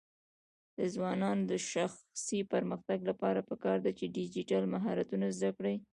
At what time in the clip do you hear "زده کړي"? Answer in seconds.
5.37-5.75